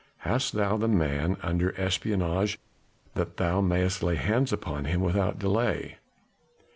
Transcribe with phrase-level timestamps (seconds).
[0.25, 2.57] Hast thou the man under espionage,
[3.13, 5.99] that thou mayest lay hands upon him without delay?"